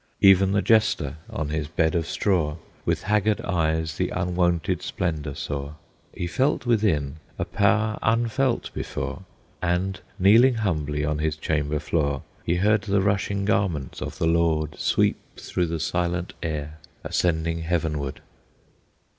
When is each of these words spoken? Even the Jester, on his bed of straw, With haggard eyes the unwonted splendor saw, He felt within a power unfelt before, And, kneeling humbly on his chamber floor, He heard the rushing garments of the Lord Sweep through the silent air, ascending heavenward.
Even 0.19 0.51
the 0.51 0.63
Jester, 0.63 1.17
on 1.29 1.49
his 1.49 1.67
bed 1.67 1.93
of 1.93 2.07
straw, 2.07 2.55
With 2.85 3.03
haggard 3.03 3.39
eyes 3.41 3.97
the 3.97 4.09
unwonted 4.09 4.81
splendor 4.81 5.35
saw, 5.35 5.73
He 6.11 6.25
felt 6.25 6.65
within 6.65 7.17
a 7.37 7.45
power 7.45 7.99
unfelt 8.01 8.73
before, 8.73 9.25
And, 9.61 9.99
kneeling 10.17 10.55
humbly 10.55 11.05
on 11.05 11.19
his 11.19 11.35
chamber 11.35 11.77
floor, 11.77 12.23
He 12.43 12.55
heard 12.55 12.81
the 12.81 12.99
rushing 13.03 13.45
garments 13.45 14.01
of 14.01 14.17
the 14.17 14.25
Lord 14.25 14.75
Sweep 14.79 15.19
through 15.37 15.67
the 15.67 15.79
silent 15.79 16.33
air, 16.41 16.79
ascending 17.03 17.59
heavenward. 17.59 18.21